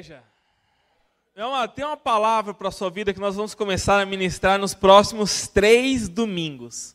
[0.00, 0.22] igreja,
[1.74, 5.46] tem uma palavra para a sua vida que nós vamos começar a ministrar nos próximos
[5.46, 6.94] três domingos,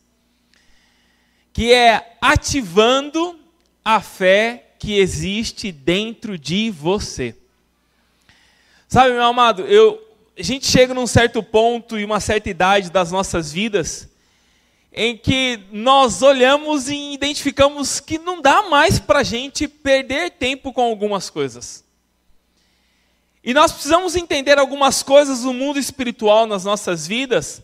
[1.53, 3.39] que é ativando
[3.83, 7.35] a fé que existe dentro de você.
[8.87, 10.03] Sabe, meu amado, eu,
[10.35, 14.09] a gente chega num certo ponto e uma certa idade das nossas vidas
[14.91, 20.73] em que nós olhamos e identificamos que não dá mais para a gente perder tempo
[20.73, 21.84] com algumas coisas.
[23.45, 27.61] E nós precisamos entender algumas coisas do mundo espiritual nas nossas vidas,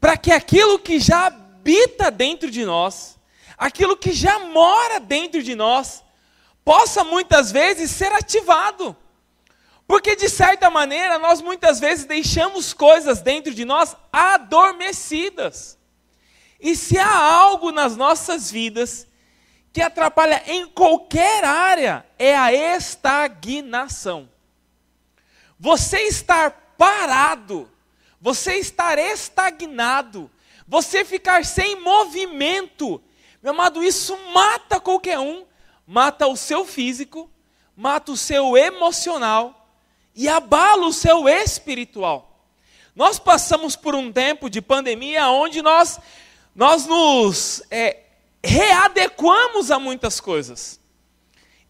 [0.00, 3.18] para que aquilo que já habita dentro de nós,
[3.58, 6.02] aquilo que já mora dentro de nós,
[6.64, 8.96] possa muitas vezes ser ativado.
[9.86, 15.76] Porque de certa maneira nós muitas vezes deixamos coisas dentro de nós adormecidas.
[16.58, 19.06] E se há algo nas nossas vidas
[19.70, 24.26] que atrapalha em qualquer área, é a estagnação.
[25.60, 27.70] Você estar parado,
[28.18, 30.30] você estar estagnado,
[30.66, 32.98] você ficar sem movimento,
[33.42, 35.44] meu amado, isso mata qualquer um,
[35.86, 37.30] mata o seu físico,
[37.76, 39.70] mata o seu emocional
[40.14, 42.42] e abala o seu espiritual.
[42.96, 46.00] Nós passamos por um tempo de pandemia onde nós,
[46.54, 47.98] nós nos é,
[48.42, 50.80] readequamos a muitas coisas.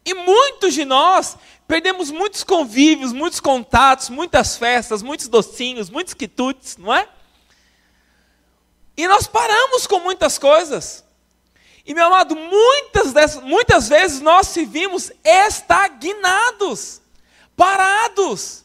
[0.05, 1.37] E muitos de nós
[1.71, 7.07] Perdemos muitos convívios, muitos contatos, muitas festas, muitos docinhos, muitos quitutes, não é?
[8.97, 11.05] E nós paramos com muitas coisas.
[11.87, 17.01] E meu amado, muitas, dessas, muitas vezes nós se vimos estagnados,
[17.57, 18.65] parados.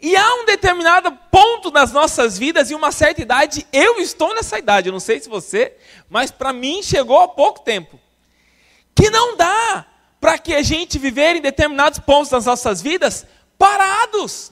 [0.00, 4.56] E há um determinado ponto nas nossas vidas, e uma certa idade, eu estou nessa
[4.56, 5.76] idade, eu não sei se você,
[6.08, 7.98] mas para mim chegou há pouco tempo,
[8.94, 9.95] que não dá
[10.26, 13.24] para que a gente viver em determinados pontos das nossas vidas
[13.56, 14.50] parados,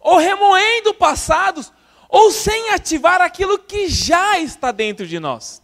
[0.00, 1.70] ou remoendo passados,
[2.08, 5.60] ou sem ativar aquilo que já está dentro de nós.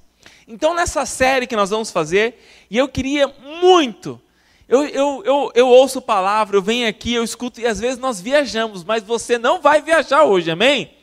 [0.46, 2.38] Então, nessa série que nós vamos fazer,
[2.70, 3.28] e eu queria
[3.62, 4.20] muito,
[4.68, 8.20] eu, eu, eu, eu ouço palavra, eu venho aqui, eu escuto, e às vezes nós
[8.20, 10.94] viajamos, mas você não vai viajar hoje, amém?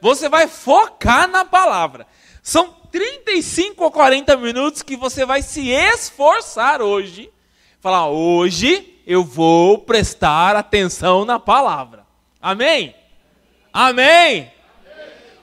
[0.00, 2.06] Você vai focar na palavra.
[2.42, 7.30] São 35 ou 40 minutos que você vai se esforçar hoje.
[7.80, 12.04] Falar, hoje eu vou prestar atenção na palavra.
[12.40, 12.94] Amém?
[13.72, 14.52] Amém?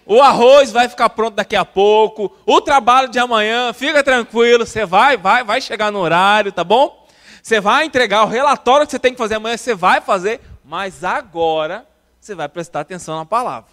[0.05, 2.35] O arroz vai ficar pronto daqui a pouco.
[2.45, 7.07] O trabalho de amanhã, fica tranquilo, você vai, vai, vai chegar no horário, tá bom?
[7.41, 11.03] Você vai entregar o relatório que você tem que fazer amanhã, você vai fazer, mas
[11.03, 11.87] agora
[12.19, 13.71] você vai prestar atenção na palavra.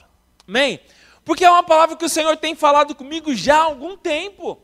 [0.49, 0.81] Amém?
[1.25, 4.59] Porque é uma palavra que o Senhor tem falado comigo já há algum tempo,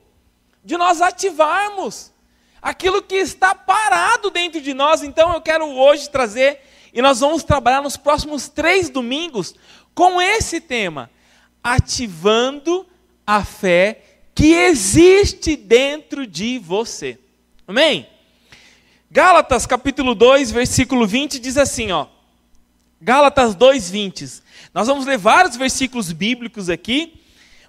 [0.64, 2.12] de nós ativarmos
[2.60, 5.02] aquilo que está parado dentro de nós.
[5.02, 6.60] Então eu quero hoje trazer,
[6.92, 9.54] e nós vamos trabalhar nos próximos três domingos
[9.94, 11.10] com esse tema:
[11.62, 12.86] ativando
[13.26, 14.02] a fé
[14.34, 17.18] que existe dentro de você.
[17.66, 18.08] Amém?
[19.10, 22.06] Gálatas capítulo 2, versículo 20 diz assim, ó.
[23.00, 24.42] Gálatas 2, 20.
[24.74, 27.20] Nós vamos ler vários versículos bíblicos aqui,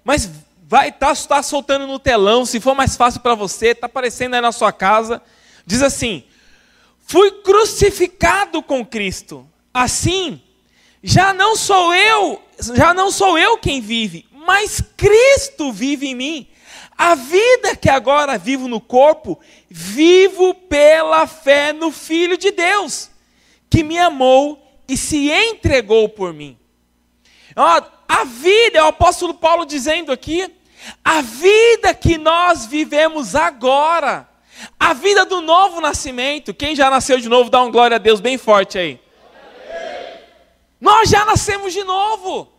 [0.03, 0.29] mas
[0.67, 4.35] vai estar tá, tá soltando no telão, se for mais fácil para você, está aparecendo
[4.35, 5.21] aí na sua casa.
[5.65, 6.23] Diz assim:
[7.07, 9.47] Fui crucificado com Cristo.
[9.73, 10.39] Assim,
[11.01, 12.39] já não sou eu,
[12.75, 16.47] já não sou eu quem vive, mas Cristo vive em mim.
[16.95, 19.39] A vida que agora vivo no corpo,
[19.69, 23.09] vivo pela fé no Filho de Deus,
[23.69, 26.58] que me amou e se entregou por mim.
[28.07, 30.49] A vida, é o apóstolo Paulo dizendo aqui,
[31.03, 34.27] a vida que nós vivemos agora,
[34.79, 38.19] a vida do novo nascimento, quem já nasceu de novo, dá um glória a Deus
[38.19, 38.99] bem forte aí.
[40.79, 42.51] Nós já nascemos de novo.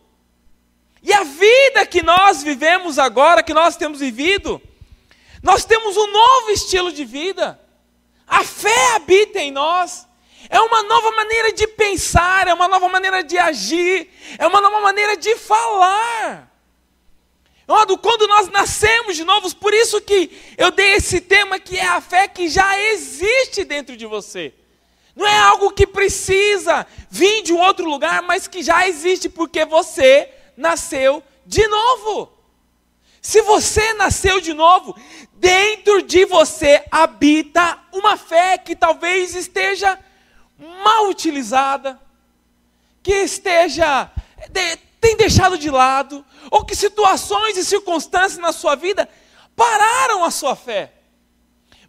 [1.01, 4.61] E a vida que nós vivemos agora, que nós temos vivido,
[5.41, 7.59] nós temos um novo estilo de vida.
[8.27, 10.07] A fé habita em nós.
[10.49, 14.81] É uma nova maneira de pensar, é uma nova maneira de agir, é uma nova
[14.81, 16.49] maneira de falar.
[18.01, 22.01] Quando nós nascemos de novos, por isso que eu dei esse tema que é a
[22.01, 24.53] fé que já existe dentro de você.
[25.15, 29.65] Não é algo que precisa vir de um outro lugar, mas que já existe porque
[29.65, 32.31] você nasceu de novo.
[33.21, 34.95] Se você nasceu de novo,
[35.33, 39.97] dentro de você habita uma fé que talvez esteja
[40.61, 41.99] mal utilizada,
[43.01, 44.11] que esteja
[44.49, 49.09] de, tem deixado de lado, ou que situações e circunstâncias na sua vida
[49.55, 50.93] pararam a sua fé.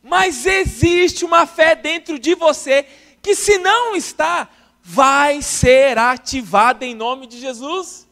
[0.03, 2.87] Mas existe uma fé dentro de você
[3.21, 4.49] que, se não está,
[4.83, 8.09] vai ser ativada em nome de Jesus,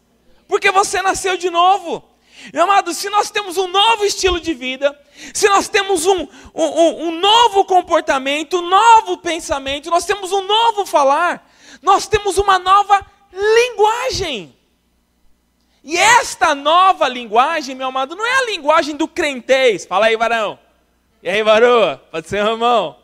[0.46, 2.04] porque você nasceu de novo.
[2.52, 4.98] Meu amado, se nós temos um novo estilo de vida,
[5.34, 10.86] se nós temos um, um, um novo comportamento, um novo pensamento, nós temos um novo
[10.86, 11.48] falar,
[11.82, 14.56] nós temos uma nova linguagem.
[15.82, 19.86] E esta nova linguagem, meu amado, não é a linguagem do crentez.
[19.86, 20.58] Fala aí, varão.
[21.22, 22.02] E aí, varoa?
[22.10, 22.98] Pode ser Ramão.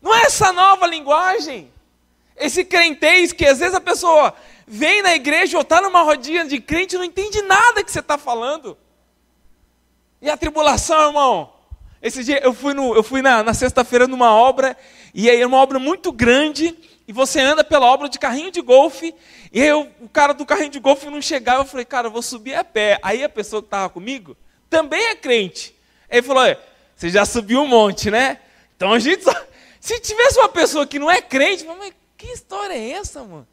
[0.00, 1.72] Não é essa nova linguagem.
[2.36, 4.34] Esse crentez que às vezes a pessoa
[4.66, 8.00] vem na igreja ou está numa rodinha de crente e não entende nada que você
[8.00, 8.76] está falando.
[10.22, 11.52] E a tribulação, irmão?
[12.00, 14.76] Esse dia eu fui, no, eu fui na, na sexta-feira numa obra,
[15.12, 16.78] e aí é uma obra muito grande,
[17.08, 19.12] e você anda pela obra de carrinho de golfe,
[19.52, 22.22] e eu, o cara do carrinho de golfe não chegava, eu falei, cara, eu vou
[22.22, 23.00] subir a pé.
[23.02, 24.36] Aí a pessoa que estava comigo
[24.70, 25.74] também é crente.
[26.08, 26.56] Aí ele falou,
[26.94, 28.38] você já subiu um monte, né?
[28.76, 29.32] Então a gente só...
[29.80, 33.48] Se tivesse uma pessoa que não é crente, mas que história é essa, mano?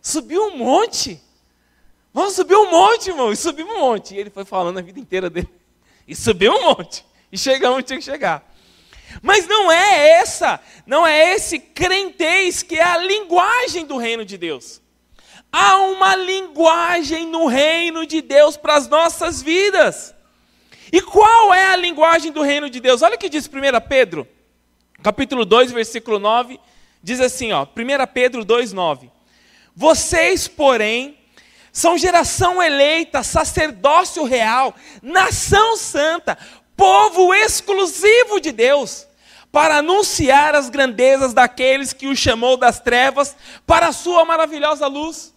[0.00, 1.22] Subiu um monte.
[2.12, 3.32] Vamos subir um monte, irmão.
[3.32, 4.16] E subimos um monte.
[4.16, 5.48] E ele foi falando a vida inteira dele.
[6.06, 7.04] E subiu um monte.
[7.30, 8.52] E chegamos onde tinha que chegar.
[9.20, 14.38] Mas não é essa, não é esse crentez que é a linguagem do reino de
[14.38, 14.80] Deus.
[15.50, 20.14] Há uma linguagem no reino de Deus para as nossas vidas.
[20.90, 23.02] E qual é a linguagem do reino de Deus?
[23.02, 23.50] Olha o que diz 1
[23.88, 24.26] Pedro,
[25.02, 26.58] capítulo 2, versículo 9.
[27.02, 27.66] Diz assim, ó, 1
[28.12, 29.10] Pedro 2, 9.
[29.74, 31.18] Vocês, porém,
[31.72, 36.36] são geração eleita, sacerdócio real, nação santa,
[36.76, 39.06] povo exclusivo de Deus,
[39.50, 43.34] para anunciar as grandezas daqueles que o chamou das trevas
[43.66, 45.34] para a sua maravilhosa luz.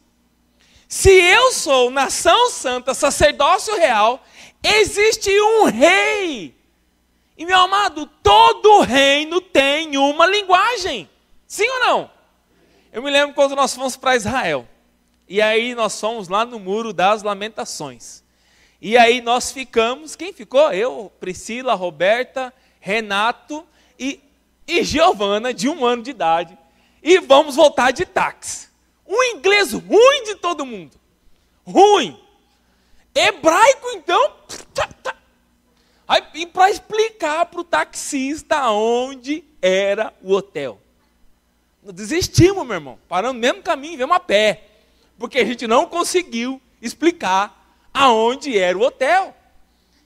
[0.90, 4.22] Se eu sou nação santa, sacerdócio real,
[4.62, 6.56] existe um rei.
[7.38, 11.10] E meu amado, todo reino tem uma linguagem.
[11.48, 12.12] Sim ou não?
[12.92, 14.68] Eu me lembro quando nós fomos para Israel.
[15.28, 18.24] E aí nós fomos lá no Muro das Lamentações.
[18.82, 20.72] E aí nós ficamos, quem ficou?
[20.72, 23.66] Eu, Priscila, Roberta, Renato
[23.98, 24.20] e,
[24.68, 26.58] e Giovana, de um ano de idade.
[27.02, 28.68] E vamos voltar de táxi.
[29.08, 30.98] Um inglês ruim de todo mundo.
[31.66, 32.20] Ruim.
[33.14, 34.34] Hebraico, então.
[36.36, 40.80] E para explicar para o taxista onde era o hotel.
[41.82, 43.00] Desistimos, meu irmão.
[43.08, 44.75] Paramos no mesmo caminho, viemos a pé.
[45.18, 49.36] Porque a gente não conseguiu explicar aonde era o hotel.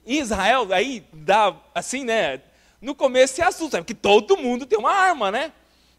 [0.05, 2.41] Em Israel, aí dá assim, né?
[2.81, 5.51] No começo se assusta, porque todo mundo tem uma arma, né?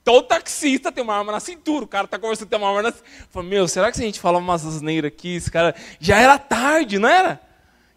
[0.02, 2.92] Todo taxista tem uma arma na cintura, o cara tá conversando, tem uma arma na
[2.92, 3.10] cintura.
[3.30, 5.74] Fala, meu, será que se a gente falar umas asneiras aqui, esse cara.
[6.00, 7.40] Já era tarde, não era?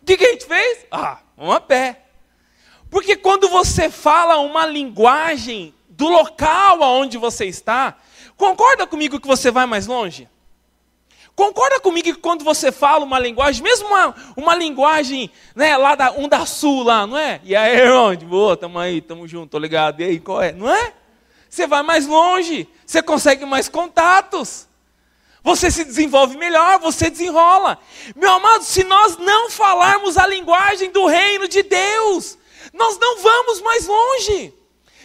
[0.02, 0.86] O que, que a gente fez?
[0.92, 2.02] Ah, vamos a pé.
[2.90, 7.98] Porque quando você fala uma linguagem do local aonde você está,
[8.36, 10.30] concorda comigo que você vai mais longe?
[11.36, 16.12] Concorda comigo que quando você fala uma linguagem, mesmo uma, uma linguagem, né, lá da,
[16.12, 17.42] um da sul lá, não é?
[17.44, 20.52] E aí, irmão, de boa, tamo aí, tamo junto, tô ligado, e aí, qual é?
[20.52, 20.94] Não é?
[21.50, 24.68] Você vai mais longe, você consegue mais contatos,
[25.44, 27.80] você se desenvolve melhor, você desenrola.
[28.16, 32.38] Meu amado, se nós não falarmos a linguagem do reino de Deus,
[32.72, 34.54] nós não vamos mais longe.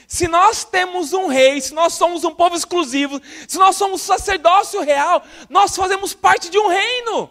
[0.08, 4.80] Se nós temos um rei, se nós somos um povo exclusivo, se nós somos sacerdócio
[4.80, 7.30] real, nós fazemos parte de um reino.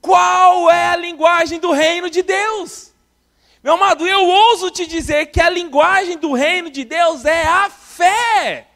[0.00, 2.92] Qual é a linguagem do reino de Deus?
[3.62, 7.70] Meu amado, eu ouso te dizer que a linguagem do reino de Deus é a
[7.70, 8.66] fé.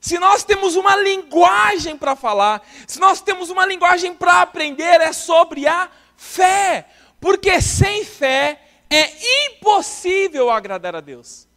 [0.00, 5.12] Se nós temos uma linguagem para falar, se nós temos uma linguagem para aprender, é
[5.12, 6.86] sobre a fé.
[7.20, 11.49] Porque sem fé é impossível agradar a Deus.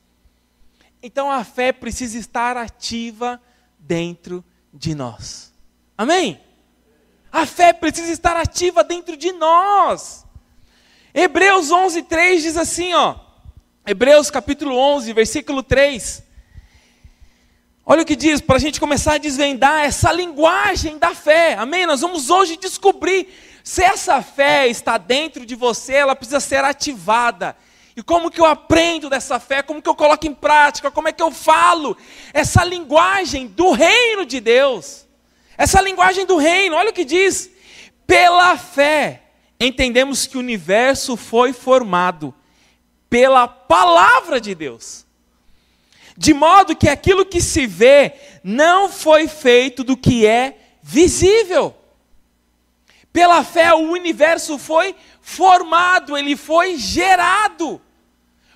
[1.06, 3.42] Então a fé precisa estar ativa
[3.78, 4.42] dentro
[4.74, 5.54] de nós.
[5.98, 6.40] Amém?
[7.30, 10.26] A fé precisa estar ativa dentro de nós.
[11.14, 13.18] Hebreus 11, 3 diz assim, ó.
[13.86, 16.24] Hebreus capítulo 11, versículo 3.
[17.86, 21.56] Olha o que diz, para a gente começar a desvendar essa linguagem da fé.
[21.56, 21.86] Amém?
[21.86, 23.28] Nós vamos hoje descobrir
[23.62, 27.58] se essa fé está dentro de você, ela precisa ser ativada.
[27.96, 29.62] E como que eu aprendo dessa fé?
[29.62, 30.90] Como que eu coloco em prática?
[30.90, 31.96] Como é que eu falo
[32.34, 35.06] essa linguagem do reino de Deus?
[35.58, 37.52] Essa linguagem do reino, olha o que diz.
[38.08, 39.24] Pela fé,
[39.60, 42.34] entendemos que o universo foi formado
[43.10, 45.06] pela palavra de Deus.
[46.18, 51.76] De modo que aquilo que se vê não foi feito do que é visível.
[53.12, 55.13] Pela fé, o universo foi formado,
[56.18, 57.82] ele foi gerado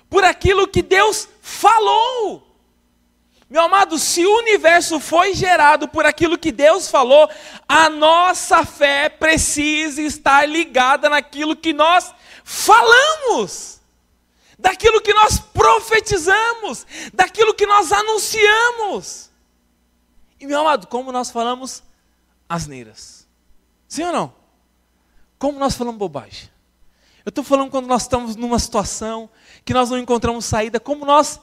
[0.08, 2.46] por aquilo que Deus falou.
[3.50, 7.30] Meu amado, se o universo foi gerado por aquilo que Deus falou,
[7.66, 12.12] a nossa fé precisa estar ligada naquilo que nós
[12.44, 13.80] falamos,
[14.58, 19.30] daquilo que nós profetizamos, daquilo que nós anunciamos.
[20.38, 21.82] E meu amado, como nós falamos
[22.46, 23.26] asneiras?
[23.88, 24.34] Sim ou não?
[25.38, 26.50] Como nós falamos bobagem?
[27.28, 29.28] Eu estou falando quando nós estamos numa situação
[29.62, 31.38] que nós não encontramos saída, como nós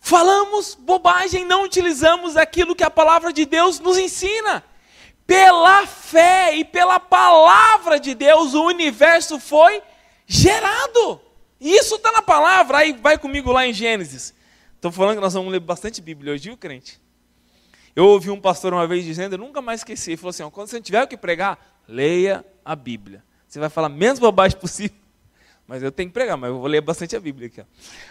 [0.00, 4.64] falamos bobagem, não utilizamos aquilo que a palavra de Deus nos ensina.
[5.26, 9.82] Pela fé e pela palavra de Deus, o universo foi
[10.26, 11.20] gerado.
[11.60, 12.78] E isso está na palavra.
[12.78, 14.32] Aí vai comigo lá em Gênesis.
[14.74, 16.98] Estou falando que nós vamos ler bastante Bíblia hoje, viu, crente?
[17.94, 20.68] Eu ouvi um pastor uma vez dizendo, eu nunca mais esqueci, ele falou assim: quando
[20.68, 23.22] você tiver o que pregar, leia a Bíblia.
[23.46, 24.99] Você vai falar menos bobagem possível.
[25.70, 27.62] Mas eu tenho que pregar, mas eu vou ler bastante a Bíblia aqui.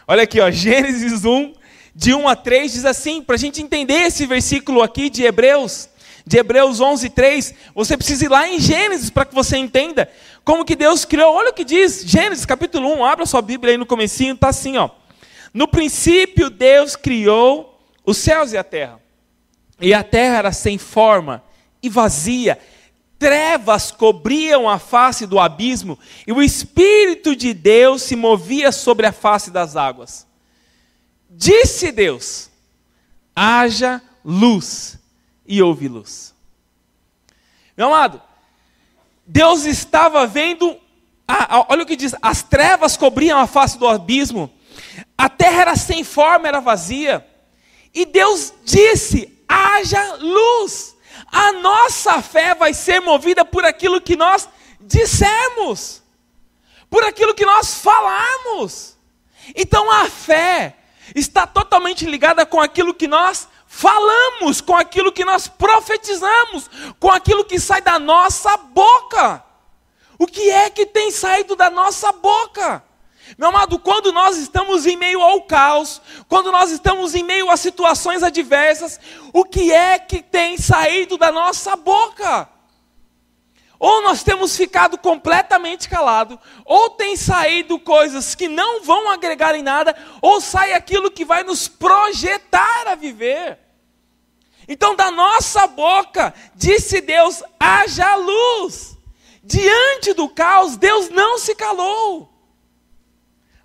[0.08, 1.54] Olha aqui, ó, Gênesis 1,
[1.94, 5.90] de 1 a 3, diz assim, para a gente entender esse versículo aqui de Hebreus,
[6.26, 10.10] de Hebreus 11, 3, você precisa ir lá em Gênesis para que você entenda
[10.46, 11.34] como que Deus criou.
[11.34, 14.78] Olha o que diz, Gênesis capítulo 1, abra sua Bíblia aí no comecinho, está assim,
[14.78, 14.90] ó.
[15.54, 19.02] No princípio Deus criou os céus e a terra.
[19.82, 21.44] E a terra era sem forma
[21.84, 22.58] e vazia,
[23.20, 29.12] trevas cobriam a face do abismo, e o Espírito de Deus se movia sobre a
[29.12, 30.26] face das águas.
[31.30, 32.50] Disse Deus:
[33.36, 34.98] haja luz,
[35.46, 36.34] e houve luz.
[37.76, 38.22] Meu amado,
[39.28, 40.78] Deus estava vendo,
[41.68, 44.50] olha o que diz: as trevas cobriam a face do abismo,
[45.18, 47.28] a terra era sem forma, era vazia,
[47.94, 50.96] e Deus disse: haja luz
[51.28, 54.48] a nossa fé vai ser movida por aquilo que nós
[54.80, 56.02] dissermos,
[56.90, 58.98] por aquilo que nós falarmos.
[59.56, 60.76] Então a fé
[61.16, 67.46] está totalmente ligada com aquilo que nós falamos, com aquilo que nós profetizamos, com aquilo
[67.46, 69.44] que sai da nossa boca.
[70.18, 72.84] O que é que tem saído da nossa boca?
[73.38, 77.58] Meu amado, quando nós estamos em meio ao caos, quando nós estamos em meio a
[77.58, 79.00] situações adversas,
[79.34, 82.50] o que é que tem saído da nossa boca?
[83.80, 89.64] Ou nós temos ficado completamente calado, ou tem saído coisas que não vão agregar em
[89.64, 93.58] nada, ou sai aquilo que vai nos projetar a viver.
[94.68, 98.98] Então, da nossa boca, disse Deus: haja luz.
[99.42, 102.29] Diante do caos, Deus não se calou.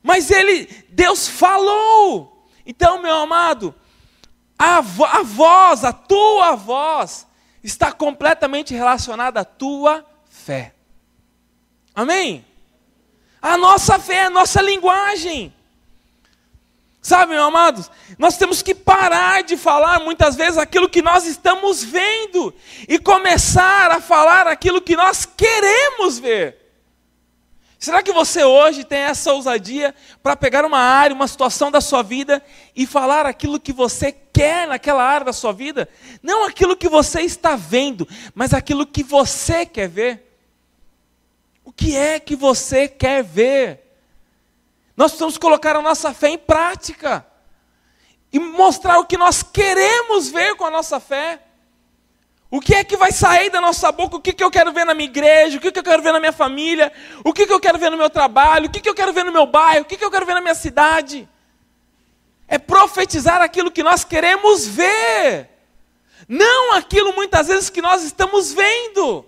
[0.05, 2.47] Mas ele, Deus falou.
[2.67, 3.75] Então, meu amado,
[4.59, 7.27] a, a voz, a tua voz,
[7.63, 10.75] está completamente relacionada à tua fé.
[11.95, 12.45] Amém?
[13.41, 15.55] A nossa fé, a nossa linguagem.
[17.01, 21.83] Sabe, meu amados, nós temos que parar de falar muitas vezes aquilo que nós estamos
[21.83, 22.55] vendo
[22.87, 26.64] e começar a falar aquilo que nós queremos ver.
[27.85, 32.03] Será que você hoje tem essa ousadia para pegar uma área, uma situação da sua
[32.03, 32.43] vida
[32.75, 35.87] e falar aquilo que você quer naquela área da sua vida?
[36.23, 40.35] Não aquilo que você está vendo, mas aquilo que você quer ver.
[41.63, 43.83] O que é que você quer ver?
[44.97, 47.27] Nós precisamos colocar a nossa fé em prática
[48.33, 51.39] e mostrar o que nós queremos ver com a nossa fé.
[52.55, 54.15] O que é que vai sair da nossa boca?
[54.15, 55.59] O que, que eu quero ver na minha igreja?
[55.59, 56.93] O que, que eu quero ver na minha família?
[57.25, 58.67] O que, que eu quero ver no meu trabalho?
[58.67, 59.83] O que, que eu quero ver no meu bairro?
[59.83, 61.29] O que, que eu quero ver na minha cidade?
[62.47, 65.51] É profetizar aquilo que nós queremos ver,
[66.29, 69.27] não aquilo muitas vezes que nós estamos vendo.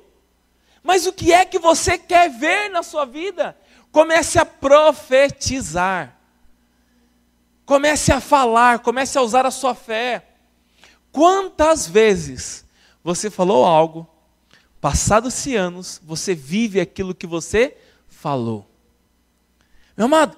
[0.80, 3.59] Mas o que é que você quer ver na sua vida?
[3.90, 6.16] Comece a profetizar.
[7.64, 10.23] Comece a falar, comece a usar a sua fé.
[11.11, 12.64] Quantas vezes
[13.07, 14.05] você falou algo,
[14.81, 17.77] passados-se anos, você vive aquilo que você
[18.09, 18.69] falou.
[19.97, 20.37] Meu amado,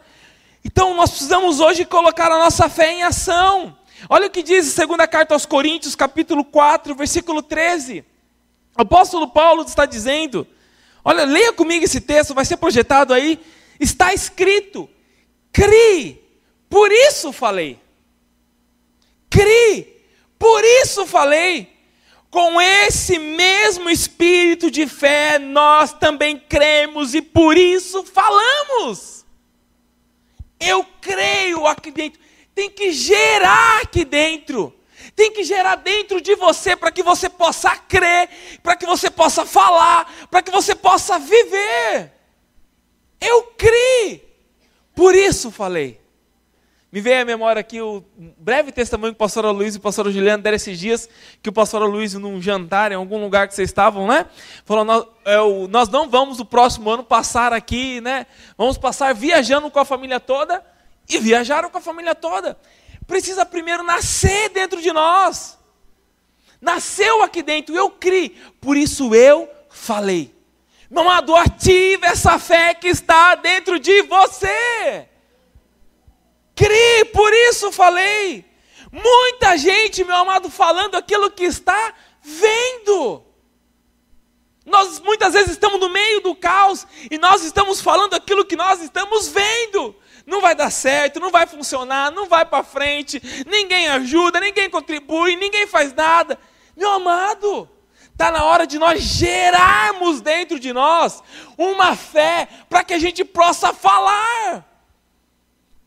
[0.63, 3.75] então nós precisamos hoje colocar a nossa fé em ação.
[4.07, 8.05] Olha o que diz a segunda carta aos Coríntios, capítulo 4, versículo 13.
[8.77, 10.47] O apóstolo Paulo está dizendo,
[11.03, 13.41] olha, leia comigo esse texto, vai ser projetado aí.
[13.81, 14.91] Está escrito:
[15.51, 16.23] crie,
[16.69, 17.81] por isso falei.
[19.31, 20.05] Crie,
[20.39, 21.78] por isso falei.
[22.31, 29.25] Com esse mesmo espírito de fé, nós também cremos e por isso falamos.
[30.61, 32.21] Eu creio aqui dentro.
[32.55, 34.75] Tem que gerar aqui dentro.
[35.15, 38.29] Tem que gerar dentro de você para que você possa crer,
[38.63, 42.13] para que você possa falar, para que você possa viver.
[43.21, 44.29] Eu criei.
[44.95, 45.98] Por isso falei.
[46.91, 48.03] Me veio à memória aqui o
[48.39, 51.07] breve testemunho que o pastor Luiz e o pastor Juliano deram esses dias,
[51.43, 54.25] que o pastor Luiz, num jantar, em algum lugar que vocês estavam, né?
[54.65, 55.37] Falou, nós, é,
[55.69, 58.27] nós não vamos no próximo ano passar aqui, né?
[58.57, 60.65] Vamos passar viajando com a família toda.
[61.07, 62.59] E viajaram com a família toda.
[63.07, 65.59] Precisa primeiro nascer dentro de nós.
[66.61, 68.31] Nasceu aqui dentro, eu criei.
[68.61, 70.35] Por isso eu falei.
[70.91, 75.07] Meu amado, ative essa fé que está dentro de você.
[76.59, 78.45] Crie, por isso falei.
[78.91, 83.25] Muita gente, meu amado, falando aquilo que está vendo.
[84.67, 88.83] Nós muitas vezes estamos no meio do caos e nós estamos falando aquilo que nós
[88.83, 89.95] estamos vendo.
[90.27, 95.37] Não vai dar certo, não vai funcionar, não vai para frente, ninguém ajuda, ninguém contribui,
[95.37, 96.37] ninguém faz nada.
[96.77, 97.71] Meu amado,
[98.11, 101.23] está na hora de nós gerarmos dentro de nós
[101.57, 104.69] uma fé para que a gente possa falar.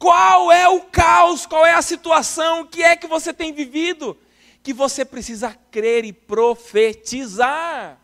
[0.01, 1.45] Qual é o caos?
[1.45, 2.61] Qual é a situação?
[2.61, 4.17] O que é que você tem vivido?
[4.63, 7.99] Que você precisa crer e profetizar.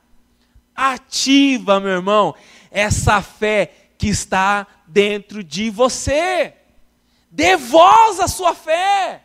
[0.75, 2.35] Ativa, meu irmão,
[2.69, 6.53] essa fé que está dentro de você.
[7.31, 9.23] Dê voz à sua fé.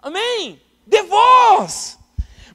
[0.00, 0.62] Amém?
[0.86, 1.98] Dê voz.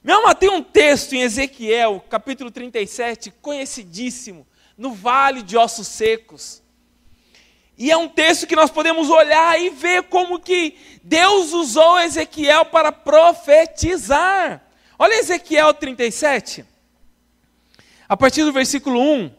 [0.01, 4.47] Meu irmão, tem um texto em Ezequiel, capítulo 37, conhecidíssimo,
[4.77, 6.63] no vale de ossos secos.
[7.77, 12.65] E é um texto que nós podemos olhar e ver como que Deus usou Ezequiel
[12.65, 14.61] para profetizar.
[14.97, 16.63] Olha Ezequiel 37,
[18.07, 19.31] a partir do versículo 1.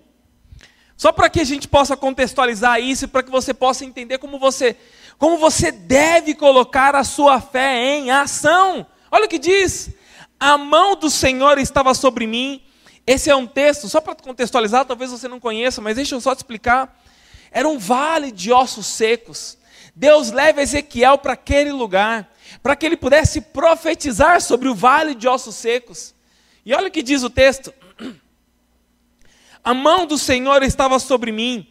[0.96, 4.76] Só para que a gente possa contextualizar isso, para que você possa entender como você,
[5.18, 8.86] como você deve colocar a sua fé em ação.
[9.10, 9.90] Olha o que diz:
[10.38, 12.62] a mão do Senhor estava sobre mim.
[13.06, 16.34] Esse é um texto, só para contextualizar, talvez você não conheça, mas deixa eu só
[16.34, 17.02] te explicar.
[17.56, 19.56] Era um vale de ossos secos.
[19.94, 22.30] Deus leva Ezequiel para aquele lugar,
[22.62, 26.14] para que ele pudesse profetizar sobre o vale de ossos secos.
[26.66, 27.72] E olha o que diz o texto:
[29.64, 31.66] A mão do Senhor estava sobre mim,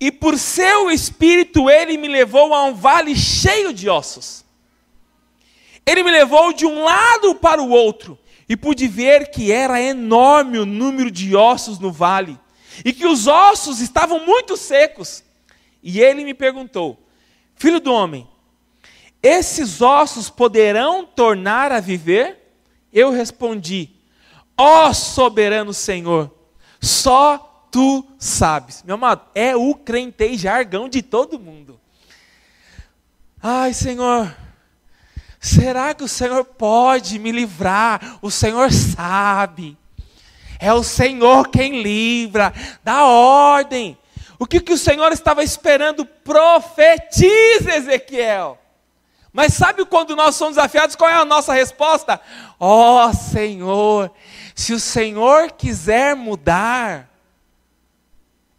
[0.00, 4.44] e por seu espírito ele me levou a um vale cheio de ossos.
[5.86, 10.58] Ele me levou de um lado para o outro, e pude ver que era enorme
[10.58, 12.36] o número de ossos no vale
[12.84, 15.24] e que os ossos estavam muito secos.
[15.82, 16.98] E ele me perguntou:
[17.54, 18.28] Filho do homem,
[19.22, 22.54] esses ossos poderão tornar a viver?
[22.92, 23.90] Eu respondi:
[24.56, 26.34] Ó oh, soberano Senhor,
[26.80, 28.82] só tu sabes.
[28.82, 31.78] Meu amado, é o crentei jargão de todo mundo.
[33.40, 34.34] Ai, Senhor,
[35.38, 38.18] será que o Senhor pode me livrar?
[38.20, 39.76] O Senhor sabe.
[40.58, 43.96] É o Senhor quem livra, dá ordem.
[44.38, 46.04] O que, que o Senhor estava esperando?
[46.04, 48.58] Profetiza, Ezequiel.
[49.32, 52.20] Mas sabe quando nós somos desafiados, qual é a nossa resposta?
[52.58, 54.10] Ó oh, Senhor,
[54.54, 57.08] se o Senhor quiser mudar,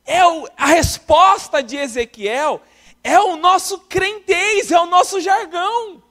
[0.06, 2.62] é o, a resposta de Ezequiel
[3.04, 6.02] é o nosso crentez, é o nosso jargão.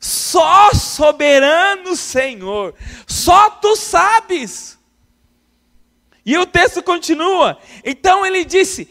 [0.00, 2.74] Só soberano Senhor,
[3.06, 4.79] só tu sabes.
[6.24, 7.58] E o texto continua.
[7.84, 8.88] Então ele disse: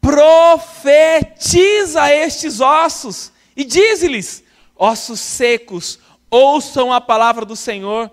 [0.00, 4.44] profetiza estes ossos e diz-lhes:
[4.76, 5.98] ossos secos,
[6.30, 8.10] ouçam a palavra do Senhor.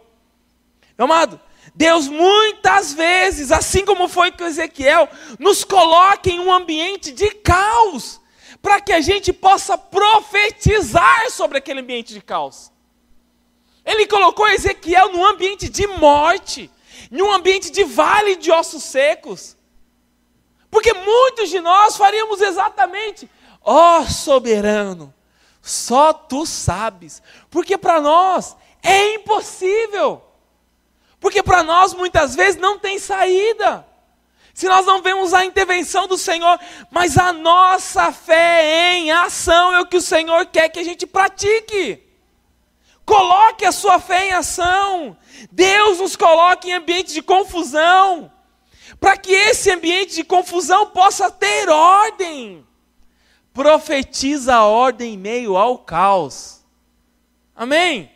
[0.97, 1.39] Meu amado,
[1.75, 8.21] Deus muitas vezes, assim como foi com Ezequiel, nos coloca em um ambiente de caos,
[8.61, 12.71] para que a gente possa profetizar sobre aquele ambiente de caos.
[13.85, 16.71] Ele colocou Ezequiel num ambiente de morte
[17.11, 19.57] em um ambiente de vale de ossos secos.
[20.69, 23.29] Porque muitos de nós faríamos exatamente,
[23.61, 25.13] ó oh, soberano,
[25.61, 27.21] só tu sabes.
[27.49, 30.21] Porque para nós é impossível.
[31.19, 33.87] Porque para nós muitas vezes não tem saída.
[34.53, 36.59] Se nós não vemos a intervenção do Senhor,
[36.91, 41.07] mas a nossa fé em ação é o que o Senhor quer que a gente
[41.07, 42.02] pratique.
[43.05, 45.17] Coloque a sua fé em ação.
[45.51, 48.31] Deus nos coloca em ambiente de confusão,
[48.99, 52.65] para que esse ambiente de confusão possa ter ordem.
[53.53, 56.63] Profetiza a ordem em meio ao caos.
[57.55, 58.09] Amém?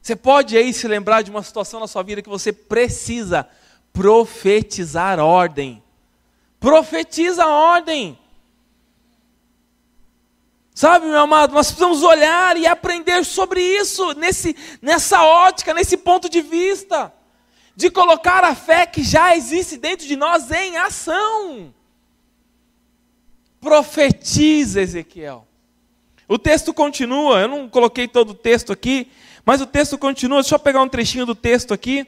[0.00, 3.48] Você pode aí se lembrar de uma situação na sua vida que você precisa
[3.92, 5.82] profetizar ordem.
[6.58, 8.18] Profetiza a ordem.
[10.80, 16.26] Sabe, meu amado, nós precisamos olhar e aprender sobre isso, nesse, nessa ótica, nesse ponto
[16.26, 17.12] de vista,
[17.76, 21.74] de colocar a fé que já existe dentro de nós em ação.
[23.60, 25.46] profetiza, Ezequiel.
[26.26, 29.12] O texto continua, eu não coloquei todo o texto aqui,
[29.44, 32.06] mas o texto continua, deixa eu pegar um trechinho do texto aqui.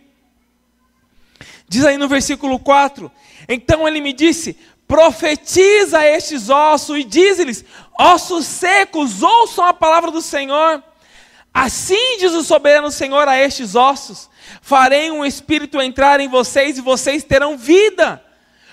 [1.69, 3.13] Diz aí no versículo 4:
[3.47, 4.57] Então ele me disse:
[4.93, 7.65] profetiza estes ossos e diz-lhes:
[7.99, 10.83] ossos secos, ouçam a palavra do Senhor.
[11.53, 16.81] Assim diz o soberano Senhor a estes ossos: farei um espírito entrar em vocês e
[16.81, 18.23] vocês terão vida.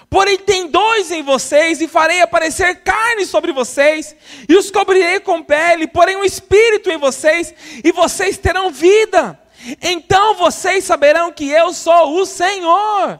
[0.10, 4.16] Porém, tem dois em vocês, e farei aparecer carne sobre vocês,
[4.48, 7.54] e os cobrirei com pele, porém um espírito em vocês,
[7.84, 9.40] e vocês terão vida.
[9.80, 13.20] Então vocês saberão que eu sou o Senhor.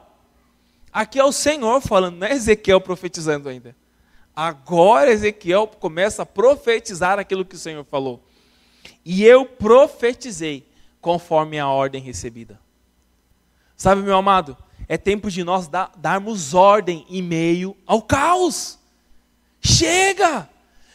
[0.92, 3.76] Aqui é o Senhor falando, não é Ezequiel profetizando ainda.
[4.42, 8.24] Agora Ezequiel começa a profetizar aquilo que o Senhor falou.
[9.04, 10.66] E eu profetizei
[11.02, 12.58] conforme a ordem recebida.
[13.76, 14.56] Sabe, meu amado,
[14.88, 18.80] é tempo de nós dar, darmos ordem em meio ao caos.
[19.60, 20.48] Chega!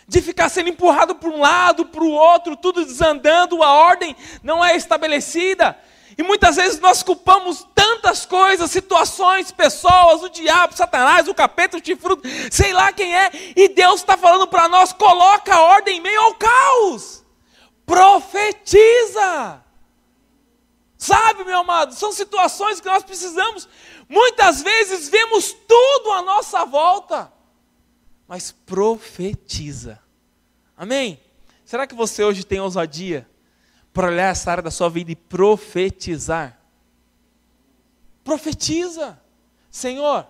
[0.06, 4.62] de ficar sendo empurrado para um lado, para o outro, tudo desandando, a ordem não
[4.62, 5.78] é estabelecida.
[6.16, 11.84] E muitas vezes nós culpamos tantas coisas, situações, pessoas, o diabo, Satanás, o capeta, o
[11.84, 16.00] chifrudo, sei lá quem é, e Deus está falando para nós: coloca a ordem em
[16.00, 17.24] meio ao caos,
[17.84, 19.62] profetiza.
[20.96, 23.68] Sabe, meu amado, são situações que nós precisamos,
[24.08, 27.30] muitas vezes vemos tudo à nossa volta,
[28.26, 30.00] mas profetiza.
[30.76, 31.20] Amém?
[31.64, 33.28] Será que você hoje tem ousadia
[33.94, 36.58] para olhar essa área da sua vida e profetizar?
[38.24, 39.18] Profetiza.
[39.70, 40.26] Senhor,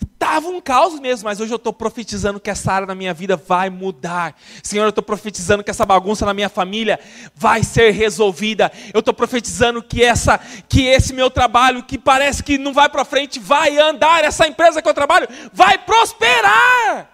[0.00, 3.36] estava um caos mesmo, mas hoje eu estou profetizando que essa área da minha vida
[3.36, 4.34] vai mudar.
[4.62, 6.98] Senhor, eu estou profetizando que essa bagunça na minha família
[7.34, 8.72] vai ser resolvida.
[8.94, 13.04] Eu estou profetizando que essa, que esse meu trabalho, que parece que não vai para
[13.04, 14.24] frente, vai andar.
[14.24, 17.10] Essa empresa que eu trabalho vai prosperar.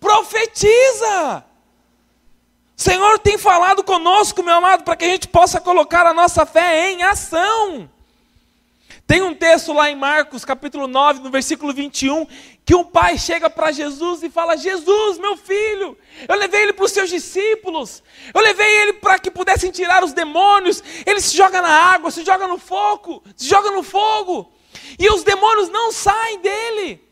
[0.00, 1.44] Profetiza.
[2.80, 6.90] Senhor tem falado conosco, meu amado, para que a gente possa colocar a nossa fé
[6.90, 7.90] em ação.
[9.06, 12.26] Tem um texto lá em Marcos, capítulo 9, no versículo 21,
[12.64, 15.94] que um pai chega para Jesus e fala: Jesus, meu filho,
[16.26, 20.14] eu levei ele para os seus discípulos, eu levei ele para que pudessem tirar os
[20.14, 20.82] demônios.
[21.04, 24.50] Ele se joga na água, se joga no fogo, se joga no fogo,
[24.98, 27.10] e os demônios não saem dele.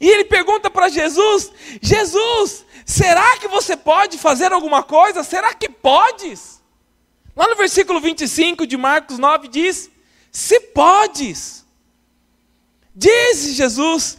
[0.00, 1.52] E ele pergunta para Jesus:
[1.82, 5.22] Jesus, será que você pode fazer alguma coisa?
[5.22, 6.60] Será que podes?
[7.36, 9.90] Lá no versículo 25 de Marcos 9 diz:
[10.32, 11.64] Se podes.
[12.94, 14.18] Diz Jesus: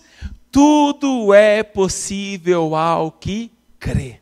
[0.49, 4.21] Tudo é possível ao que crê.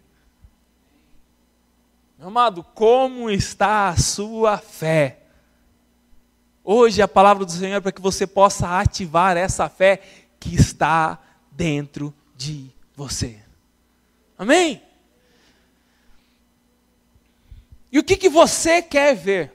[2.17, 5.19] Meu amado, como está a sua fé?
[6.63, 10.01] Hoje a palavra do Senhor é para que você possa ativar essa fé
[10.39, 11.19] que está
[11.51, 13.48] dentro de você.
[14.39, 14.81] Amém?
[17.91, 19.51] E o que, que você quer ver?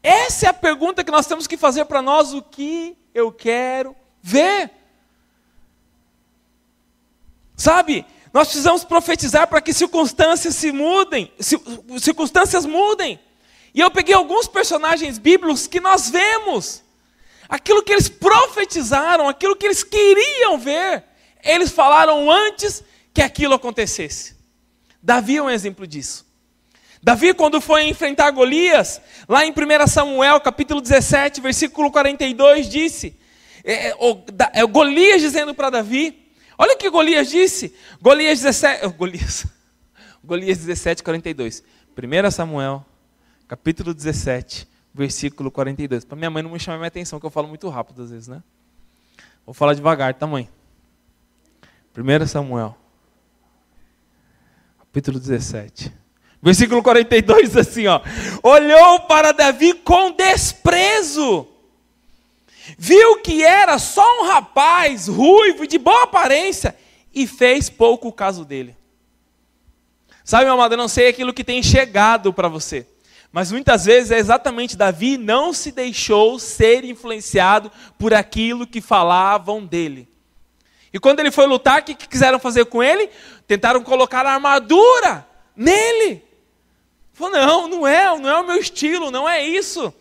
[0.00, 3.96] Essa é a pergunta que nós temos que fazer para nós: o que eu quero
[4.22, 4.70] ver?
[7.56, 11.32] Sabe, nós precisamos profetizar para que circunstâncias se mudem,
[11.98, 13.18] circunstâncias mudem.
[13.74, 16.82] E eu peguei alguns personagens bíblicos que nós vemos
[17.48, 21.04] aquilo que eles profetizaram, aquilo que eles queriam ver,
[21.42, 24.36] eles falaram antes que aquilo acontecesse.
[25.02, 26.26] Davi é um exemplo disso.
[27.02, 33.18] Davi, quando foi enfrentar Golias, lá em 1 Samuel, capítulo 17, versículo 42, disse:
[33.64, 33.94] é, é,
[34.52, 39.46] é, Golias dizendo para Davi, olha o que Golias disse, Golias 17, Golias,
[40.22, 41.64] Golias 17, 42,
[41.96, 42.84] 1 Samuel,
[43.48, 46.04] capítulo 17, versículo 42.
[46.04, 48.28] Para minha mãe não me chamar minha atenção, que eu falo muito rápido às vezes,
[48.28, 48.42] né?
[49.46, 50.48] Vou falar devagar, tá, mãe?
[51.96, 52.76] 1 Samuel,
[54.90, 55.92] capítulo 17.
[56.42, 58.00] Versículo 42 assim, ó.
[58.42, 61.46] Olhou para Davi com desprezo.
[62.76, 66.74] Viu que era só um rapaz ruivo de boa aparência
[67.14, 68.76] e fez pouco caso dele.
[70.24, 72.84] Sabe, meu amado, eu não sei aquilo que tem chegado para você.
[73.30, 79.64] Mas muitas vezes é exatamente Davi não se deixou ser influenciado por aquilo que falavam
[79.64, 80.09] dele.
[80.92, 83.08] E quando ele foi lutar, o que, que quiseram fazer com ele?
[83.46, 86.24] Tentaram colocar a armadura nele.
[87.12, 89.92] Falou, não, não é, não é o meu estilo, não é isso.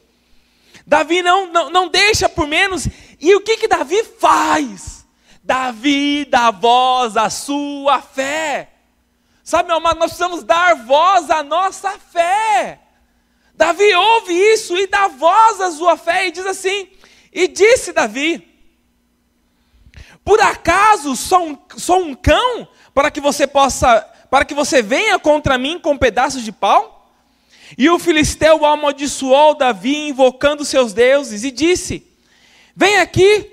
[0.85, 2.87] Davi não, não, não deixa por menos.
[3.19, 5.05] E o que, que Davi faz?
[5.43, 8.69] Davi dá voz à sua fé.
[9.43, 12.79] Sabe, meu amado, nós precisamos dar voz à nossa fé.
[13.53, 16.87] Davi ouve isso e dá voz à sua fé e diz assim:
[17.33, 18.48] E disse Davi:
[20.29, 25.17] Por acaso sou um, sou um cão para que você possa, para que você venha
[25.17, 27.11] contra mim com pedaços de pau?
[27.75, 32.05] E o filisteu amaldiçoou Davi, invocando seus deuses, e disse:
[32.75, 33.51] Vem aqui,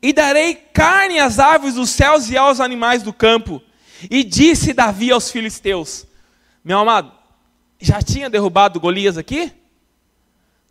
[0.00, 3.60] e darei carne às aves dos céus e aos animais do campo.
[4.08, 6.06] E disse Davi aos filisteus:
[6.64, 7.10] Meu amado,
[7.80, 9.52] já tinha derrubado Golias aqui?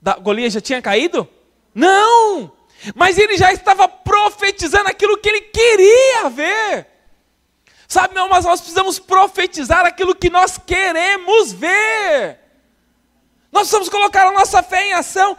[0.01, 1.27] Da, Golias já tinha caído?
[1.75, 2.53] Não!
[2.95, 6.87] Mas ele já estava profetizando aquilo que ele queria ver.
[7.87, 12.39] Sabe, meu amado, nós precisamos profetizar aquilo que nós queremos ver.
[13.51, 15.35] Nós precisamos colocar a nossa fé em ação.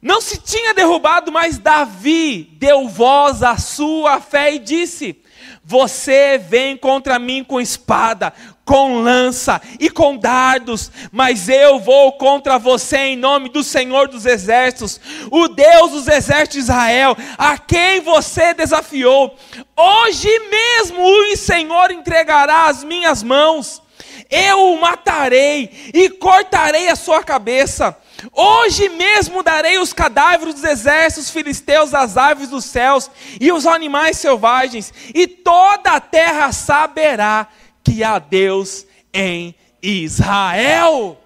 [0.00, 5.22] Não se tinha derrubado, mas Davi deu voz à sua fé e disse:
[5.62, 8.32] Você vem contra mim com espada,
[8.64, 14.26] com lança e com dardos, mas eu vou contra você em nome do Senhor dos
[14.26, 19.36] Exércitos, o Deus dos Exércitos de Israel, a quem você desafiou.
[19.76, 23.82] Hoje mesmo o Senhor entregará as minhas mãos,
[24.30, 27.96] eu o matarei e cortarei a sua cabeça
[28.30, 34.18] Hoje mesmo darei os cadáveres dos exércitos filisteus às aves dos céus e os animais
[34.18, 37.48] selvagens, e toda a terra saberá
[37.82, 41.18] que há Deus em Israel.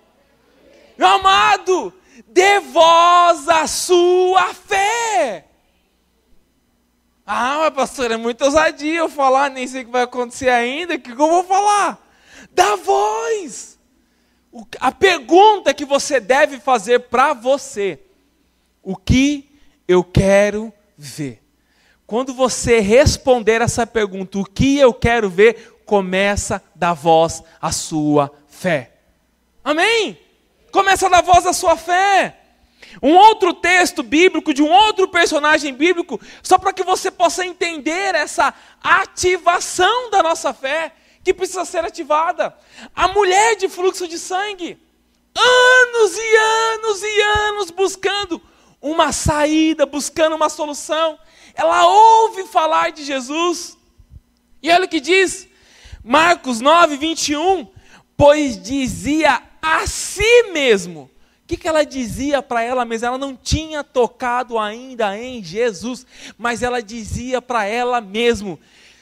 [0.96, 1.92] Meu amado,
[2.28, 5.46] dê voz à sua fé.
[7.26, 10.98] Ah, mas pastor, é muito ousadia eu falar, nem sei o que vai acontecer ainda,
[10.98, 12.00] que eu vou falar?
[12.52, 13.76] Dá voz
[14.80, 18.00] a pergunta que você deve fazer para você:
[18.82, 19.50] o que
[19.86, 21.42] eu quero ver?
[22.06, 28.30] Quando você responder essa pergunta, o que eu quero ver, começa da voz a sua
[28.48, 28.92] fé.
[29.64, 30.18] Amém?
[30.72, 32.38] Começa da voz a sua fé.
[33.02, 38.14] Um outro texto bíblico de um outro personagem bíblico, só para que você possa entender
[38.14, 42.56] essa ativação da nossa fé que precisa ser ativada.
[42.94, 44.78] A mulher de fluxo de sangue,
[45.34, 48.40] anos e anos e anos buscando
[48.80, 51.18] uma saída, buscando uma solução.
[51.54, 53.76] Ela ouve falar de Jesus.
[54.62, 55.48] E olha o que diz,
[56.06, 57.66] Marcos 9, 21.
[58.16, 61.10] Pois dizia a si mesmo.
[61.42, 63.08] O que, que ela dizia para ela mesma?
[63.08, 66.06] Ela não tinha tocado ainda em Jesus,
[66.38, 68.56] mas ela dizia para ela mesmo: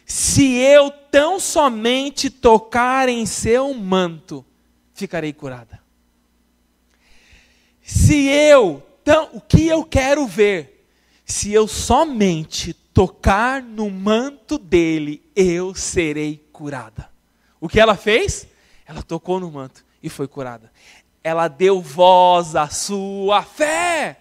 [0.07, 4.43] se eu tão somente tocar em seu manto,
[4.95, 5.83] ficarei curada.
[7.83, 10.89] Se eu, tão, o que eu quero ver,
[11.27, 17.11] se eu somente tocar no manto dele, eu serei curada.
[17.61, 18.47] O que ela fez?
[18.87, 20.73] Ela tocou no manto e foi curada.
[21.23, 24.21] Ela deu voz à sua fé.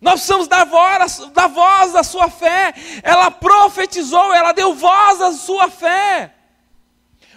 [0.00, 2.74] Nós precisamos dar voz, dar voz à sua fé.
[3.02, 6.34] Ela profetizou, ela deu voz à sua fé.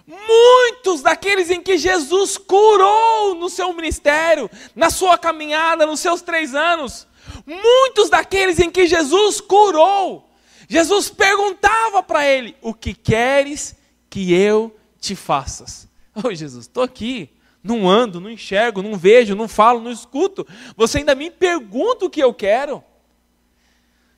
[0.05, 6.53] Muitos daqueles em que Jesus curou no seu ministério, na sua caminhada, nos seus três
[6.55, 7.07] anos,
[7.45, 10.26] muitos daqueles em que Jesus curou,
[10.67, 13.75] Jesus perguntava para ele: O que queres
[14.09, 15.87] que eu te faças?
[16.13, 17.29] Ô oh, Jesus, estou aqui,
[17.63, 20.45] não ando, não enxergo, não vejo, não falo, não escuto.
[20.75, 22.83] Você ainda me pergunta o que eu quero.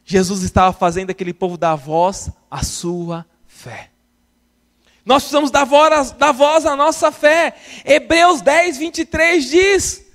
[0.04, 3.92] Jesus estava fazendo aquele povo dar voz à sua fé.
[5.06, 7.56] Nós precisamos dar voz, dar voz à nossa fé.
[7.86, 10.06] Hebreus 10, 23 diz: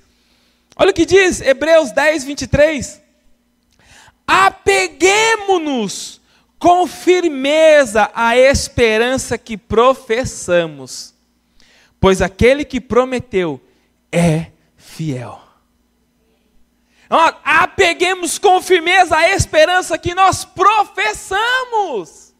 [0.77, 3.01] Olha o que diz, Hebreus 10, 23.
[4.27, 6.21] Apeguemo-nos
[6.65, 11.15] com firmeza à esperança que professamos
[12.05, 13.59] pois aquele que prometeu
[14.13, 15.41] é fiel.
[17.43, 22.35] Apeguemos com firmeza a esperança que nós professamos.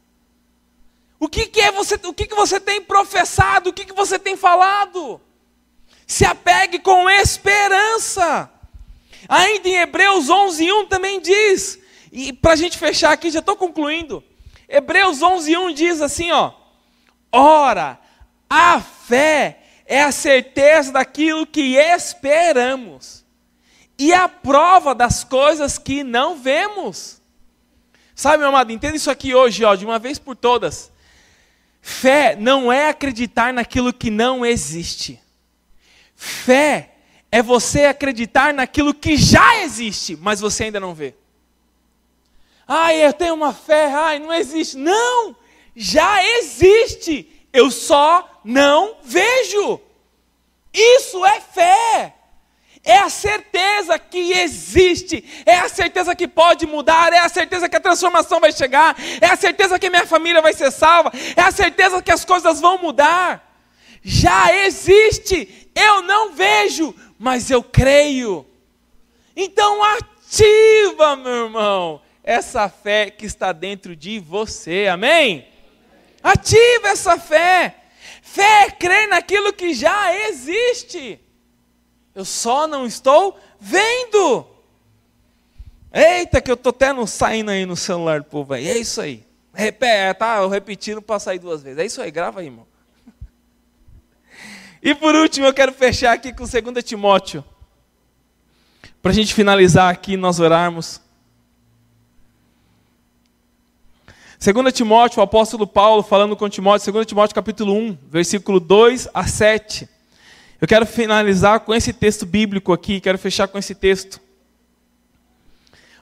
[1.19, 1.95] O que, que é você?
[2.05, 3.71] O que, que você tem professado?
[3.71, 5.19] O que, que você tem falado?
[6.07, 8.51] Se apegue com esperança.
[9.27, 11.79] Ainda em Hebreus 11:1 também diz.
[12.17, 14.23] E para a gente fechar aqui, já estou concluindo.
[14.69, 16.53] Hebreus 11:1 diz assim, ó:
[17.33, 17.99] Ora,
[18.49, 23.25] a fé é a certeza daquilo que esperamos
[23.99, 27.21] e a prova das coisas que não vemos.
[28.15, 30.93] Sabe, meu amado, entenda isso aqui hoje, ó, de uma vez por todas.
[31.83, 35.21] Fé não é acreditar naquilo que não existe.
[36.15, 36.95] Fé
[37.33, 41.13] é você acreditar naquilo que já existe, mas você ainda não vê.
[42.67, 44.77] Ai, eu tenho uma fé, ai, não existe.
[44.77, 45.37] Não!
[45.77, 49.81] Já existe eu só não vejo.
[50.73, 52.15] Isso é fé.
[52.83, 57.77] É a certeza que existe, é a certeza que pode mudar, é a certeza que
[57.77, 61.51] a transformação vai chegar, é a certeza que minha família vai ser salva, é a
[61.51, 63.57] certeza que as coisas vão mudar.
[64.03, 68.45] Já existe, eu não vejo, mas eu creio.
[69.35, 75.47] Então ativa, meu irmão, essa fé que está dentro de você, amém?
[76.23, 77.77] Ativa essa fé.
[78.23, 81.21] Fé é crer naquilo que já existe.
[82.15, 84.47] Eu só não estou vendo.
[85.93, 88.67] Eita, que eu estou até no, saindo aí no celular do povo aí.
[88.67, 89.23] É isso aí.
[89.53, 90.39] Repete, tá?
[90.39, 91.79] Eu repetindo para sair duas vezes.
[91.79, 92.67] É isso aí, grava aí, irmão.
[94.83, 97.45] E por último, eu quero fechar aqui com 2 Timóteo.
[99.01, 101.04] Para a gente finalizar aqui, nós orarmos.
[104.53, 109.27] 2 Timóteo, o apóstolo Paulo falando com Timóteo, 2 Timóteo capítulo 1, versículo 2 a
[109.27, 109.89] 7.
[110.61, 114.21] Eu quero finalizar com esse texto bíblico aqui, quero fechar com esse texto.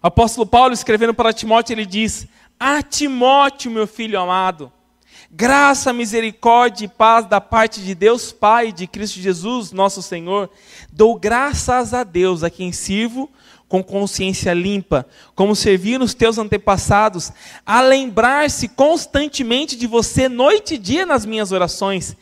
[0.02, 2.26] O apóstolo Paulo, escrevendo para Timóteo, ele diz:
[2.58, 4.72] A Timóteo, meu filho amado,
[5.30, 10.50] graça, misericórdia e paz da parte de Deus Pai de Cristo Jesus, nosso Senhor,
[10.90, 13.30] dou graças a Deus a quem sirvo
[13.72, 17.32] com consciência limpa, como serviram os teus antepassados,
[17.64, 22.14] a lembrar-se constantemente de você noite e dia nas minhas orações.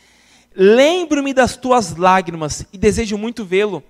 [0.55, 3.83] Lembro-me das tuas lágrimas e desejo muito vê-lo,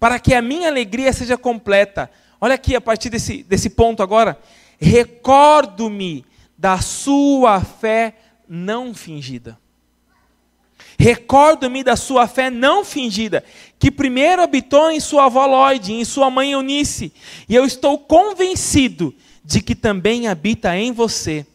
[0.00, 2.10] para que a minha alegria seja completa.
[2.40, 4.38] Olha aqui a partir desse, desse ponto agora.
[4.80, 6.24] Recordo-me
[6.56, 8.14] da sua fé
[8.48, 9.58] não fingida.
[10.98, 13.44] Recordo-me da sua fé não fingida,
[13.78, 17.12] que primeiro habitou em sua avó Lloyd, em sua mãe Eunice,
[17.48, 21.46] e eu estou convencido de que também habita em você.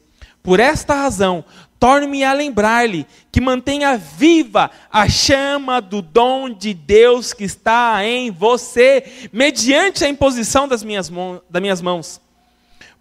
[0.43, 1.43] Por esta razão,
[1.79, 8.29] torne-me a lembrar-lhe que mantenha viva a chama do dom de Deus que está em
[8.29, 11.09] você, mediante a imposição das minhas,
[11.49, 12.21] das minhas mãos.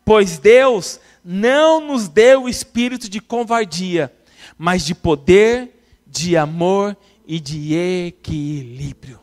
[0.04, 4.12] Pois Deus não nos deu o espírito de covardia,
[4.56, 5.77] mas de poder,
[6.08, 9.20] de amor e de equilíbrio.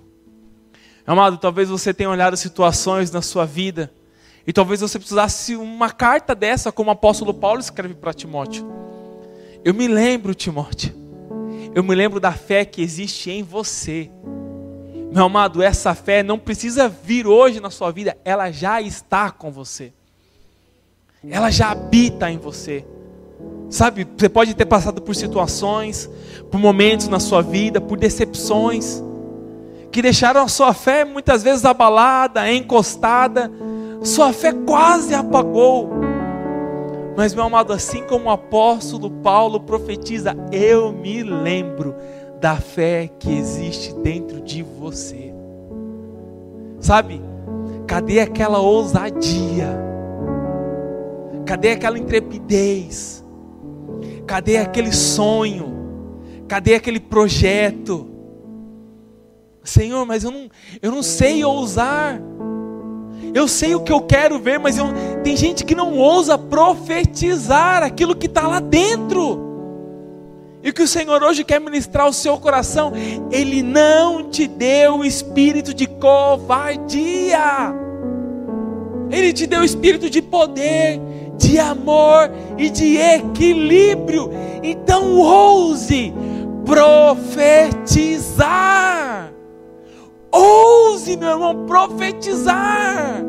[1.06, 3.91] Amado, talvez você tenha olhado situações na sua vida
[4.48, 8.65] e talvez você precisasse uma carta dessa, como o apóstolo Paulo escreve para Timóteo.
[9.63, 10.93] Eu me lembro, Timóteo,
[11.74, 14.10] eu me lembro da fé que existe em você.
[15.12, 19.52] Meu amado, essa fé não precisa vir hoje na sua vida, ela já está com
[19.52, 19.91] você.
[21.28, 22.86] Ela já habita em você.
[23.69, 26.10] Sabe, você pode ter passado por situações,
[26.51, 29.03] por momentos na sua vida, por decepções,
[29.91, 33.51] que deixaram a sua fé muitas vezes abalada, encostada,
[34.03, 35.89] sua fé quase apagou.
[37.17, 41.95] Mas, meu amado, assim como o apóstolo Paulo profetiza, eu me lembro
[42.39, 45.34] da fé que existe dentro de você.
[46.79, 47.21] Sabe,
[47.88, 49.75] cadê aquela ousadia?
[51.45, 53.25] Cadê aquela intrepidez?
[54.26, 55.74] Cadê aquele sonho?
[56.48, 58.10] Cadê aquele projeto?
[59.64, 60.50] Senhor, mas eu não,
[60.82, 62.22] eu não sei ousar.
[63.34, 64.86] Eu sei o que eu quero ver, mas eu,
[65.24, 69.44] tem gente que não ousa profetizar aquilo que está lá dentro.
[70.64, 72.94] E que o Senhor hoje quer ministrar ao seu coração,
[73.32, 77.72] Ele não te deu espírito de covardia,
[79.12, 81.00] Ele te deu espírito de poder,
[81.38, 84.30] de amor e de equilíbrio.
[84.63, 86.13] Então ouse
[86.65, 88.36] profetizar.
[90.32, 93.24] Ouse, meu irmão, profetizar.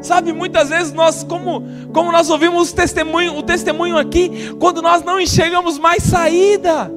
[0.00, 1.62] Sabe, muitas vezes nós, como,
[1.92, 6.90] como nós ouvimos o testemunho, o testemunho aqui, quando nós não enxergamos mais saída,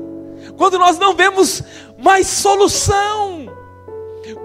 [0.58, 1.62] quando nós não vemos
[1.98, 3.41] mais solução,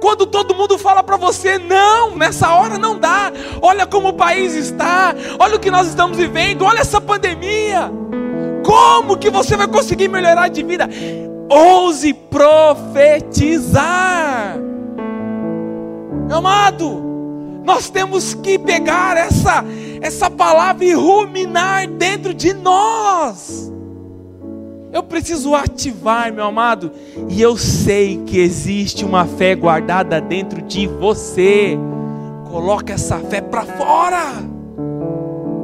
[0.01, 4.55] quando todo mundo fala para você, não, nessa hora não dá, olha como o país
[4.55, 7.91] está, olha o que nós estamos vivendo, olha essa pandemia,
[8.65, 10.89] como que você vai conseguir melhorar de vida?
[11.49, 13.37] Ouse profetizar,
[16.29, 17.03] meu amado,
[17.65, 19.65] nós temos que pegar essa,
[20.01, 23.73] essa palavra e ruminar dentro de nós.
[24.97, 26.91] Eu preciso ativar, meu amado,
[27.29, 31.77] e eu sei que existe uma fé guardada dentro de você.
[32.51, 34.33] Coloque essa fé para fora.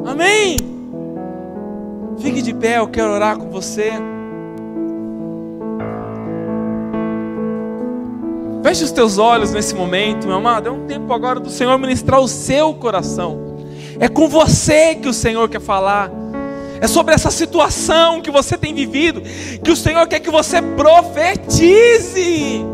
[0.05, 0.59] Amém.
[2.19, 3.93] Fique de pé, eu quero orar com você.
[8.63, 10.69] Feche os teus olhos nesse momento, meu amado.
[10.69, 13.57] É um tempo agora do Senhor ministrar o seu coração.
[13.99, 16.11] É com você que o Senhor quer falar
[16.83, 19.23] é sobre essa situação que você tem vivido,
[19.63, 22.67] que o Senhor quer que você profetize.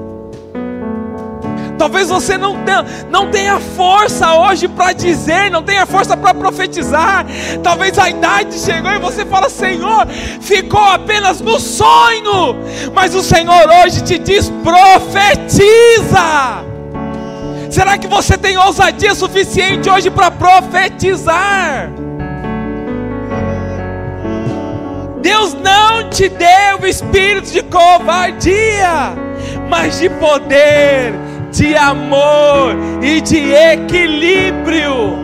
[1.77, 7.27] Talvez você não tenha, não tenha força hoje para dizer, não tenha força para profetizar.
[7.63, 10.07] Talvez a idade chegou e você fala: Senhor,
[10.41, 12.57] ficou apenas no sonho.
[12.95, 16.65] Mas o Senhor hoje te diz: profetiza.
[17.71, 22.08] Será que você tem ousadia suficiente hoje para profetizar?
[25.21, 29.15] Deus não te deu espírito de covardia,
[29.69, 31.13] mas de poder,
[31.51, 35.19] de amor e de equilíbrio.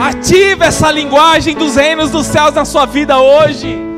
[0.00, 3.88] Ative essa linguagem dos reinos dos céus na sua vida hoje.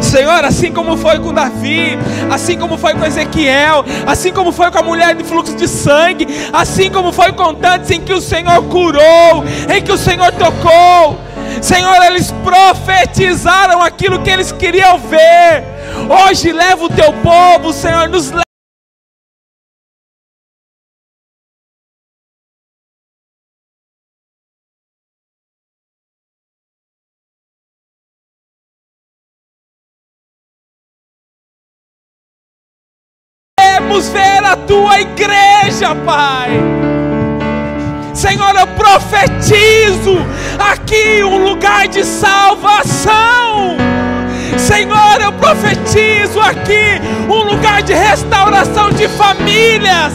[0.00, 1.98] Senhor, assim como foi com Davi,
[2.30, 6.26] assim como foi com Ezequiel, assim como foi com a mulher de fluxo de sangue,
[6.52, 11.18] assim como foi com tantos em que o Senhor curou, em que o Senhor tocou.
[11.62, 15.64] Senhor, eles profetizaram aquilo que eles queriam ver.
[16.28, 18.46] Hoje leva o teu povo, Senhor, nos leva
[34.04, 36.95] ver a tua igreja, Pai.
[38.16, 40.16] Senhor, eu profetizo
[40.58, 43.76] aqui um lugar de salvação.
[44.56, 46.98] Senhor, eu profetizo aqui
[47.28, 50.14] um lugar de restauração de famílias.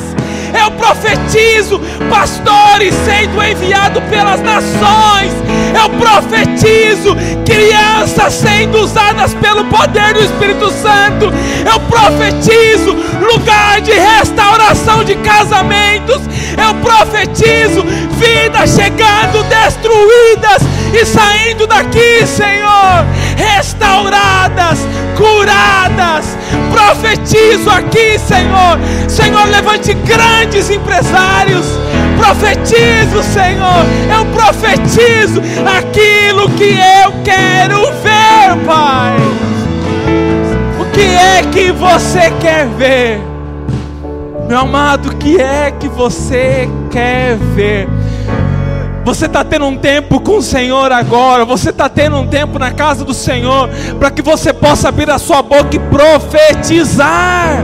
[0.60, 1.80] Eu profetizo
[2.10, 5.32] pastores sendo enviados pelas nações.
[5.74, 11.32] Eu profetizo crianças sendo usadas pelo poder do Espírito Santo.
[11.66, 12.96] Eu profetizo
[13.34, 16.22] lugar de restauração de casamentos.
[16.58, 17.84] Eu profetizo
[18.18, 20.62] vidas chegando destruídas
[20.94, 23.06] e saindo daqui, Senhor,
[23.42, 24.80] restauradas,
[25.18, 26.38] curadas.
[26.72, 28.80] Profetizo aqui, Senhor.
[29.08, 31.66] Senhor, levante grandes empresários.
[32.18, 33.86] Profetizo, Senhor.
[34.16, 35.42] Eu profetizo
[35.78, 39.18] aquilo que eu quero ver, Pai.
[40.80, 43.22] O que é que você quer ver?
[44.48, 47.88] Meu amado, o que é que você quer ver?
[49.04, 51.44] Você está tendo um tempo com o Senhor agora.
[51.44, 53.70] Você está tendo um tempo na casa do Senhor.
[54.00, 57.64] Para que você possa abrir a sua boca e profetizar.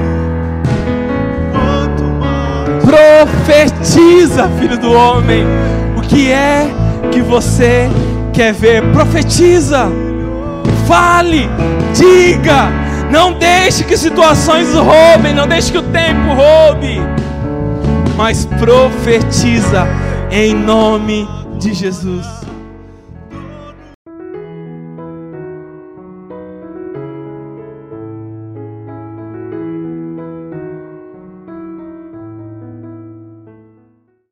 [2.84, 5.46] Profetiza, filho do homem.
[5.96, 6.66] O que é
[7.12, 7.88] que você
[8.34, 8.82] quer ver?
[8.92, 9.88] Profetiza.
[10.88, 11.48] Fale.
[11.94, 12.72] Diga.
[13.12, 15.36] Não deixe que situações roubem.
[15.36, 17.00] Não deixe que o tempo roube.
[18.18, 19.88] Mas profetiza
[20.32, 21.28] em nome
[21.60, 22.37] de Jesus.